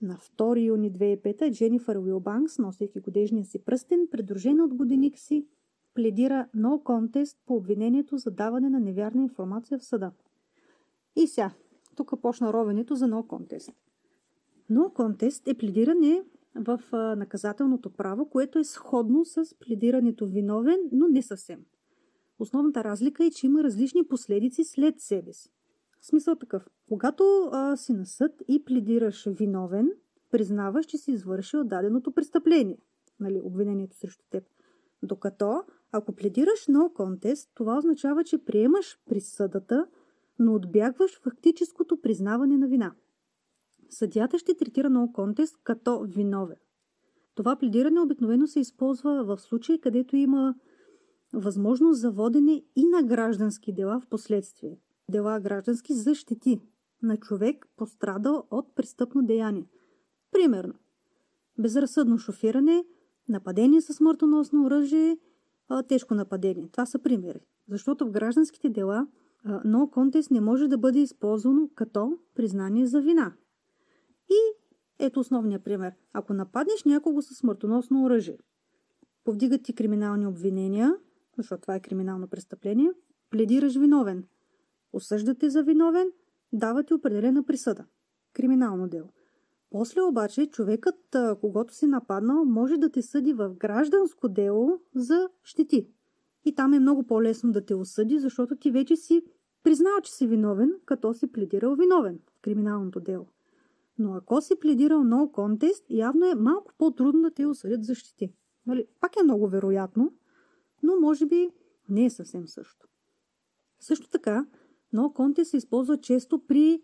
[0.02, 5.48] На 2 юни 2005 Дженифър Уилбанкс, носейки годежния си пръстен, придружена от годиник си,
[5.94, 10.12] пледира no contest по обвинението за даване на невярна информация в съда.
[11.16, 11.52] И сега,
[11.96, 13.74] тук почна ровенето за no contest.
[14.72, 16.24] No contest е пледиране
[16.56, 16.80] в
[17.18, 21.60] наказателното право, което е сходно с пледирането виновен, но не съвсем.
[22.40, 25.50] Основната разлика е, че има различни последици след себе си.
[26.02, 26.68] Смисъл такъв.
[26.90, 29.92] Когато а, си на съд и пледираш виновен,
[30.32, 32.78] признаваш, че си извършил даденото престъпление.
[33.20, 34.44] Нали, обвинението срещу теб.
[35.04, 39.88] Докато, ако пледираш no contest, това означава, че приемаш присъдата,
[40.40, 42.96] но отбягваш фактическото признаване на вина.
[43.90, 46.58] Съдята ще третира no contest като виновен.
[47.36, 50.56] Това пледиране обикновено се използва в случаи, където има
[51.34, 54.80] възможност за водене и на граждански дела в последствие.
[55.12, 56.62] Дела граждански защити
[57.02, 59.68] на човек, пострадал от престъпно деяние.
[60.32, 60.74] Примерно,
[61.60, 62.86] безразсъдно шофиране,
[63.30, 65.18] нападение с смъртоносно оръжие,
[65.88, 66.70] тежко нападение.
[66.72, 67.40] Това са примери.
[67.70, 69.08] Защото в гражданските дела
[69.66, 73.34] но контест не може да бъде използвано като признание за вина.
[74.30, 74.40] И
[75.00, 75.94] ето основния пример.
[76.14, 78.38] Ако нападнеш някого с смъртоносно оръжие,
[79.24, 80.96] повдигат ти криминални обвинения,
[81.38, 82.92] защото това е криминално престъпление,
[83.30, 84.28] пледираш виновен.
[84.94, 86.12] Осъждате за виновен,
[86.54, 87.86] давате определена присъда.
[88.34, 89.10] Криминално дело.
[89.70, 95.90] После обаче човекът, когато си нападнал, може да те съди в гражданско дело за щети.
[96.46, 99.24] И там е много по-лесно да те осъди, защото ти вече си
[99.64, 103.28] признал, че си виновен, като си пледирал виновен в криминалното дело.
[104.00, 108.34] Но ако си пледирал no contest, явно е малко по-трудно да те осъдят за щети.
[108.66, 108.86] Нали?
[109.00, 110.14] Пак е много вероятно,
[110.84, 111.50] но може би
[111.90, 112.88] не е съвсем също.
[113.80, 114.46] Също така,
[114.94, 116.82] no contest се използва често при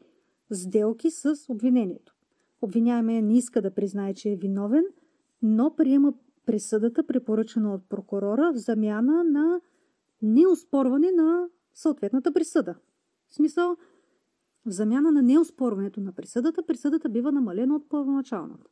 [0.51, 2.15] сделки с обвинението.
[2.61, 4.85] Обвиняемия не иска да признае, че е виновен,
[5.41, 6.13] но приема
[6.45, 9.61] присъдата, препоръчана от прокурора, в замяна на
[10.21, 12.75] неоспорване на съответната присъда.
[13.29, 13.77] В смисъл,
[14.65, 18.69] В замяна на неоспорването на присъдата, присъдата бива намалена от първоначалната.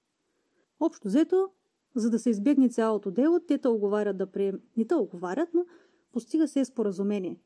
[0.80, 1.50] Общо взето,
[1.96, 4.62] за да се избегне цялото дело, те те оговарят да приемат.
[4.78, 5.66] Не те оговарят, но
[6.12, 7.40] постига се споразумение.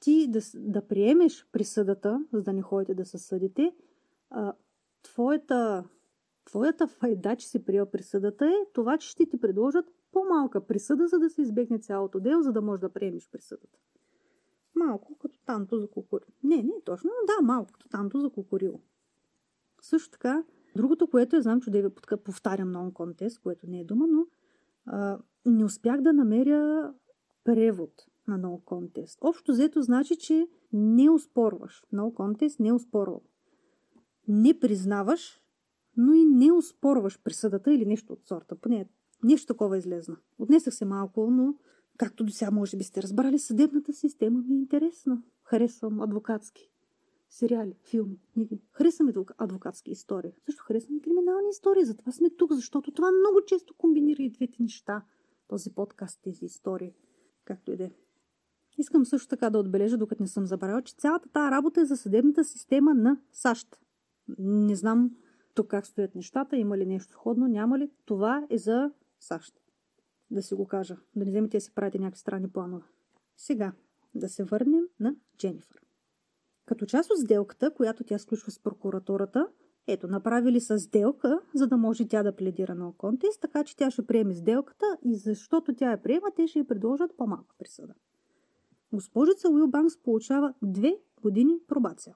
[0.00, 3.74] Ти да, да приемеш присъдата, за да не ходите да се съдите,
[4.30, 4.52] а,
[5.02, 5.84] твоята,
[6.46, 11.18] твоята файда, че си приел присъдата е това, че ще ти предложат по-малка присъда, за
[11.18, 13.78] да се избегне цялото дело, за да можеш да приемеш присъдата.
[14.74, 16.28] Малко като танто за кукурило.
[16.42, 18.80] Не, не точно, но да, малко като танто за кукурило.
[19.82, 20.44] Също така,
[20.76, 21.88] другото, което е, знам, че да ви
[22.24, 24.26] повтарям много контест, което не е дума, но
[24.86, 26.92] а, не успях да намеря
[27.44, 29.18] превод на No Contest.
[29.20, 31.84] Общо взето значи, че не успорваш.
[31.94, 33.20] No Contest не успорвам.
[34.28, 35.40] Не признаваш,
[35.96, 38.56] но и не успорваш присъдата или нещо от сорта.
[38.56, 38.88] Поне
[39.24, 40.16] нещо такова излезна.
[40.38, 41.54] Отнесах се малко, но
[41.98, 45.22] както до сега може би сте разбрали, съдебната система ми е интересна.
[45.44, 46.70] Харесвам адвокатски
[47.28, 48.62] сериали, филми, книги.
[48.72, 50.32] Харесвам адвокатски истории.
[50.44, 51.84] Също харесвам криминални истории.
[51.84, 55.04] Затова сме тук, защото това много често комбинира и двете неща.
[55.48, 56.94] Този подкаст, тези истории.
[57.44, 57.90] Както и да е.
[58.78, 61.96] Искам също така да отбележа, докато не съм забравила, че цялата тази работа е за
[61.96, 63.78] съдебната система на САЩ.
[64.38, 65.10] Не знам
[65.56, 67.90] тук как стоят нещата, има ли нещо сходно, няма ли.
[68.04, 68.90] Това е за
[69.20, 69.54] САЩ.
[70.30, 70.96] Да си го кажа.
[71.16, 72.84] Да не вземете да си правите някакви странни планове.
[73.36, 73.72] Сега,
[74.14, 75.80] да се върнем на Дженифър.
[76.66, 79.48] Като част от сделката, която тя сключва с прокуратурата,
[79.86, 83.90] ето, направили са сделка, за да може тя да пледира на Оконтес, така че тя
[83.90, 87.94] ще приеме сделката и защото тя я приема, те ще й предложат по-малка присъда.
[88.92, 92.14] Госпожица Уилбанкс получава две години пробация.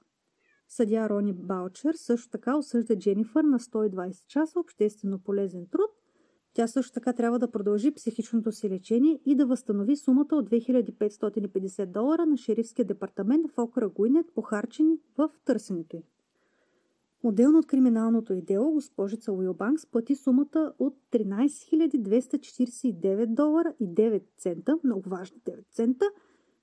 [0.70, 5.90] Съдя Рони Баучер също така осъжда Дженифър на 120 часа обществено полезен труд.
[6.54, 11.86] Тя също така трябва да продължи психичното си лечение и да възстанови сумата от 2550
[11.86, 16.02] долара на шерифския департамент в окра Гуинет, похарчени в търсенето й.
[17.22, 24.22] Отделно от криминалното и дело, госпожица Уилбанкс плати сумата от 13 249 долара и 9
[24.38, 26.04] цента, много важни 9 цента,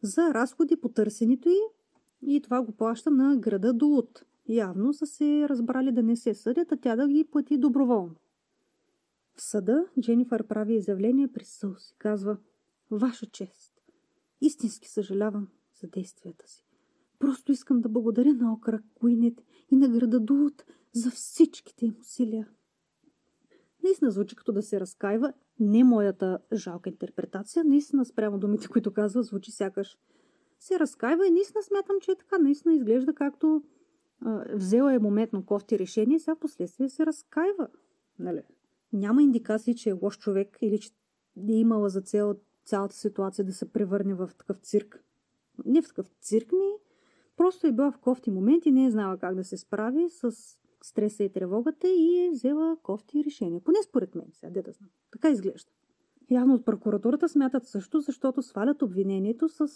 [0.01, 1.59] за разходи по търсенето й
[2.21, 4.23] и това го плаща на града Дулут.
[4.49, 8.15] Явно са се разбрали да не се съдят, а тя да ги плати доброволно.
[9.35, 12.37] В съда Дженифър прави изявление при Сълс и казва
[12.91, 13.73] Ваша чест,
[14.41, 15.47] истински съжалявам
[15.81, 16.65] за действията си.
[17.19, 22.49] Просто искам да благодаря на окръг Куинет и на града Дулут за всичките им усилия.
[23.83, 25.33] Наистина звучи като да се разкаива.
[25.59, 27.63] Не моята жалка интерпретация.
[27.63, 29.97] Наистина спрямо думите, които казва, звучи сякаш
[30.59, 32.37] се разкаива и наистина смятам, че е така.
[32.37, 33.63] Наистина изглежда както
[34.21, 37.67] а, взела е моментно кофти решение сега последствие се разкаива.
[38.19, 38.41] Нали?
[38.93, 40.89] Няма индикации, че е лош човек или че
[41.49, 45.03] е имала за цел цялата ситуация да се превърне в такъв цирк.
[45.65, 46.71] Не в такъв цирк ми,
[47.37, 50.31] просто е била в кофти момент и не е знала как да се справи с
[50.83, 53.61] стреса и тревогата и е взела кофти решения.
[53.61, 54.89] Поне според мен, сега де да знам.
[55.11, 55.71] Така изглежда.
[56.29, 59.67] Явно от прокуратурата смятат също, защото свалят обвинението с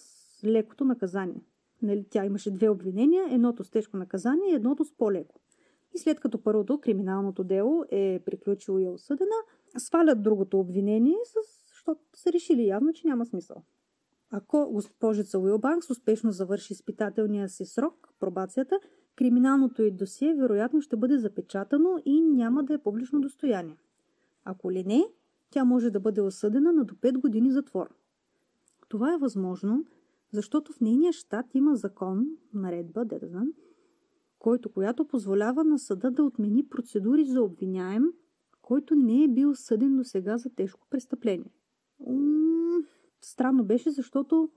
[0.44, 1.44] лекото наказание.
[1.82, 5.36] Нали, тя имаше две обвинения, едното с тежко наказание и едното с по-леко.
[5.96, 9.36] И след като първото, криминалното дело, е приключило и е осъдена,
[9.78, 11.18] свалят другото обвинение,
[11.70, 13.64] защото са решили явно, че няма смисъл.
[14.32, 18.80] Ако госпожица Уилбанкс успешно завърши изпитателния си срок, пробацията,
[19.16, 23.78] криминалното й досие вероятно ще бъде запечатано и няма да е публично достояние.
[24.46, 25.04] Ако ли не,
[25.50, 27.90] тя може да бъде осъдена на до 5 години затвор.
[28.90, 29.86] Това е възможно,
[30.32, 33.54] защото в нейния щат има закон, наредба, да знам,
[34.40, 38.04] който, която позволява на съда да отмени процедури за обвиняем,
[38.62, 41.52] който не е бил съден до сега за тежко престъпление.
[42.00, 42.84] М-
[43.22, 44.50] странно беше, защото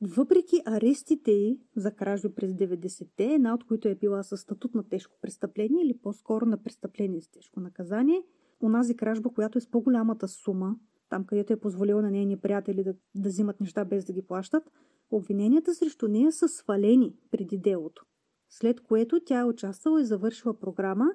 [0.00, 4.88] въпреки арестите й за кражби през 90-те, една от които е била със статут на
[4.88, 8.22] тежко престъпление или по-скоро на престъпление с тежко наказание,
[8.62, 10.76] онази кражба, която е с по-голямата сума,
[11.08, 14.70] там където е позволила на нейни приятели да, да взимат неща без да ги плащат,
[15.10, 18.04] обвиненията срещу нея са свалени преди делото.
[18.48, 21.06] След което тя е участвала и завършила програма,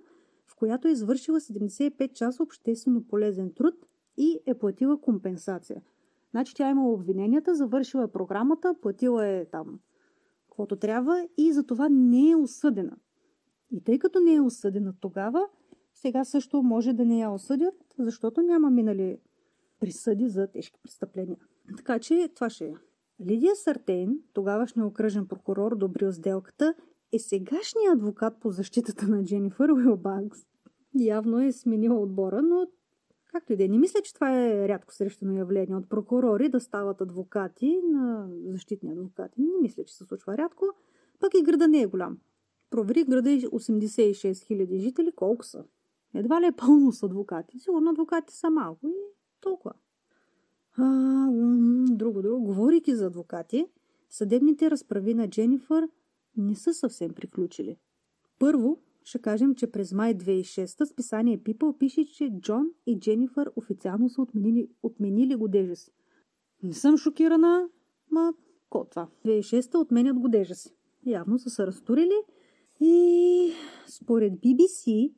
[0.47, 3.73] в която е извършила 75 часа обществено полезен труд
[4.17, 5.81] и е платила компенсация–
[6.31, 9.79] Значи тя има обвиненията, завършила е програмата, платила е там
[10.49, 12.97] каквото трябва и за това не е осъдена.
[13.71, 15.47] И тъй като не е осъдена тогава,
[15.93, 19.17] сега също може да не я осъдят, защото няма минали
[19.79, 21.37] присъди за тежки престъпления.
[21.77, 22.73] Така че това ще е.
[23.27, 26.73] Лидия Сартейн, тогавашния окръжен прокурор, добрил сделката,
[27.13, 30.39] е сегашният адвокат по защитата на Дженифър Уилбанкс.
[30.99, 32.67] Явно е сменила отбора, но
[33.31, 33.67] Както и да е.
[33.67, 38.91] Не мисля, че това е рядко срещано явление от прокурори да стават адвокати на защитни
[38.91, 39.41] адвокати.
[39.41, 40.65] Не мисля, че се случва рядко.
[41.19, 42.17] Пък и града не е голям.
[42.69, 45.11] Провери града 86 000 жители.
[45.11, 45.63] Колко са?
[46.13, 47.59] Едва ли е пълно с адвокати.
[47.59, 48.93] Сигурно адвокати са малко и
[49.41, 49.73] толкова.
[50.81, 51.27] А,
[51.89, 52.45] друго, друго.
[52.45, 53.65] Говорейки за адвокати,
[54.09, 55.89] съдебните разправи на Дженифър
[56.37, 57.77] не са съвсем приключили.
[58.39, 64.09] Първо, ще кажем, че през май 2006 списание People пише, че Джон и Дженифър официално
[64.09, 65.91] са отменили, отменили годежа си.
[66.63, 67.69] Не съм шокирана,
[68.11, 68.33] ма
[68.69, 69.07] ко това?
[69.25, 70.75] 2006 отменят годежа си.
[71.05, 72.21] Явно са се разтурили
[72.79, 73.51] и
[73.87, 75.11] според BBC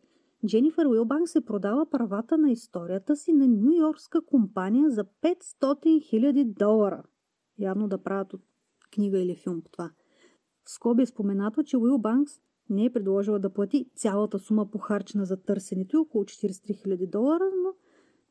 [0.48, 7.04] Дженифър Уилбанк се продава правата на историята си на Нью-Йоркска компания за 500 000 долара.
[7.60, 8.42] Явно да правят от
[8.92, 9.92] книга или филм по това.
[10.66, 12.34] Скоби е споменато, че Уил Банкс
[12.70, 17.74] не е предложила да плати цялата сума похарчена за търсенето около 43 000 долара, но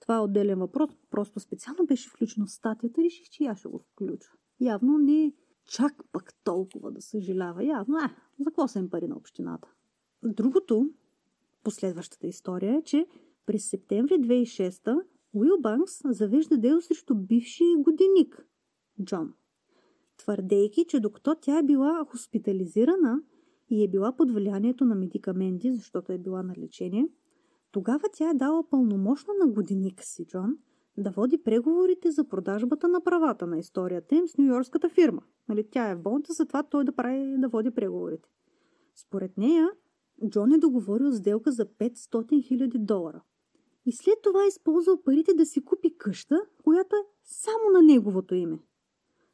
[0.00, 0.90] това е отделен въпрос.
[1.11, 3.02] Просто специално беше включено в статията.
[3.02, 4.30] Реших, че я ще го включа.
[4.61, 5.32] Явно не е
[5.66, 7.64] чак пък толкова да съжалява.
[7.64, 9.68] Явно, а, за какво са им пари на общината?
[10.22, 10.90] Другото,
[11.64, 13.06] последващата история е, че
[13.46, 15.02] през септември 2006
[15.32, 18.46] Уил Банкс завежда дело срещу бивши годиник
[19.04, 19.34] Джон,
[20.16, 23.22] твърдейки, че докато тя е била хоспитализирана
[23.70, 27.08] и е била под влиянието на медикаменти, защото е била на лечение,
[27.70, 30.58] тогава тя е дала пълномощно на годиника си, Джон,
[30.96, 35.22] да води преговорите за продажбата на правата на историята им с нью-йоркската фирма.
[35.48, 38.28] Нали, тя е в болница, затова той да, прави, да води преговорите.
[38.94, 39.68] Според нея,
[40.28, 43.22] Джон е договорил сделка за 500 000 долара.
[43.86, 48.34] И след това е използвал парите да си купи къща, която е само на неговото
[48.34, 48.58] име.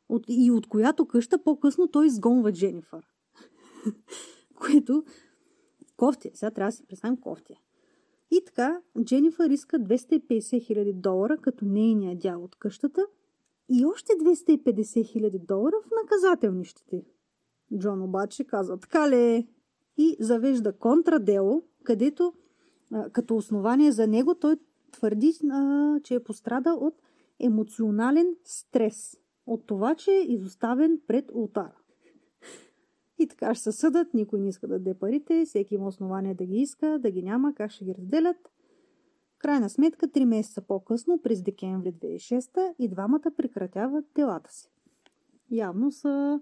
[0.08, 3.06] От, и от която къща по-късно той изгонва Дженифър.
[4.60, 5.04] Което
[5.96, 6.30] кофти.
[6.34, 7.54] Сега трябва да си представим кофти.
[8.30, 13.06] И така, Дженифър иска 250 хиляди долара като нейния дял от къщата
[13.68, 17.04] и още 250 хиляди долара в наказателни щети.
[17.78, 19.48] Джон обаче казва, така ли е?
[19.98, 22.32] И завежда контрадело, където
[23.12, 24.56] като основание за него той
[24.92, 25.32] твърди,
[26.02, 26.94] че е пострадал от
[27.40, 29.16] емоционален стрес.
[29.46, 31.76] От това, че е изоставен пред ултара.
[33.18, 36.46] И така ще се съдат, никой не иска да даде парите, всеки има основание да
[36.46, 38.36] ги иска, да ги няма, как ще ги разделят.
[39.38, 44.70] Крайна сметка, три месеца по-късно, през декември 2006, и двамата прекратяват делата си.
[45.50, 46.40] Явно са...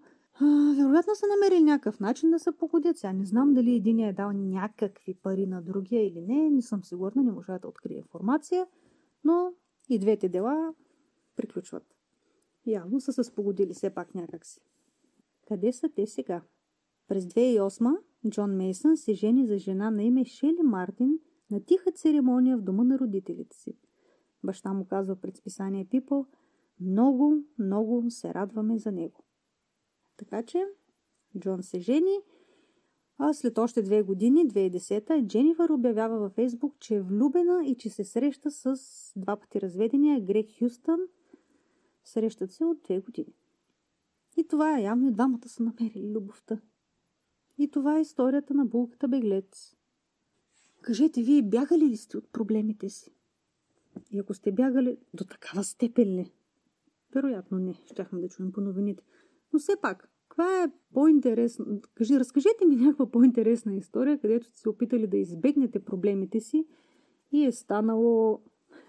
[0.76, 2.98] Вероятно са намерили някакъв начин да се погодят.
[2.98, 6.50] Сега не знам дали един е дал някакви пари на другия или не.
[6.50, 8.66] Не съм сигурна, не можа да открия информация.
[9.24, 9.52] Но
[9.88, 10.74] и двете дела
[11.36, 11.94] приключват.
[12.66, 14.60] Явно са се спогодили все пак някакси.
[15.48, 16.42] Къде са те сега?
[17.08, 17.96] През 2008
[18.28, 21.18] Джон Мейсън се жени за жена на име Шели Мартин
[21.50, 23.76] на тиха церемония в дома на родителите си.
[24.44, 26.26] Баща му казва пред списание People,
[26.80, 29.23] много, много се радваме за него.
[30.16, 30.64] Така че
[31.38, 32.18] Джон се жени,
[33.18, 37.90] а след още две години, 2010-та, Дженифър обявява във Фейсбук, че е влюбена и че
[37.90, 38.76] се среща с
[39.16, 41.00] два пъти разведения Грег Хюстън.
[42.04, 43.34] Срещат се от две години.
[44.36, 46.60] И това е явно и двамата са намерили любовта.
[47.58, 49.76] И това е историята на булката беглец.
[50.80, 53.14] Кажете, вие бягали ли сте от проблемите си?
[54.10, 56.32] И ако сте бягали, до такава степен ли?
[57.14, 59.04] Вероятно не, щяхме да чуем по новините.
[59.54, 61.64] Но все пак, каква е по-интересна?
[61.94, 66.66] Кажи, разкажете ми някаква по-интересна история, където сте се опитали да избегнете проблемите си
[67.32, 68.40] и е станало...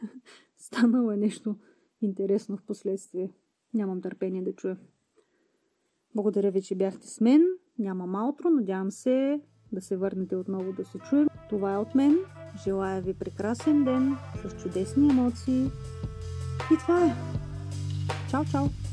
[0.58, 1.56] станало е нещо
[2.02, 3.32] интересно в последствие.
[3.74, 4.78] Нямам търпение да чуя.
[6.16, 7.44] Благодаря ви, че бяхте с мен.
[7.80, 9.42] Няма маутро, надявам се
[9.72, 11.28] да се върнете отново да се чуем.
[11.50, 12.18] Това е от мен.
[12.64, 15.66] Желая ви прекрасен ден с чудесни емоции.
[16.74, 17.16] И това е.
[18.32, 18.85] Чао, чао!